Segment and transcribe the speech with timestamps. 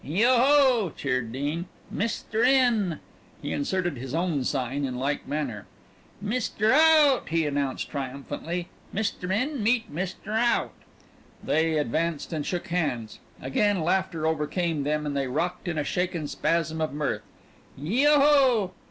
[0.03, 1.67] "Yoho!" cheered Dean.
[1.91, 2.99] "Mister In."
[3.39, 5.67] He inserted his own sign in like manner.
[6.19, 8.69] "Mister Out!" he announced triumphantly.
[8.91, 9.31] "Mr.
[9.31, 10.29] In meet Mr.
[10.35, 10.73] Out."
[11.43, 13.19] They advanced and shook hands.
[13.39, 17.21] Again laughter overcame them and they rocked in a shaken spasm of mirth.
[17.77, 18.73] "Yoho!"